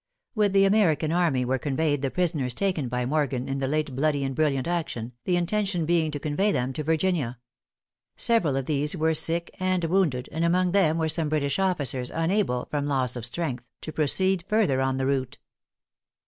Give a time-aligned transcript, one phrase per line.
[0.33, 4.23] With the American army were conveyed the prisoners taken by Morgan in the late bloody
[4.23, 7.37] and brilliant action, the intention being to convey them to Virginia.
[8.15, 12.65] Several of these were sick and wounded, and among them were some British officers, unable,
[12.71, 15.37] from loss of strength, to proceed further on the route.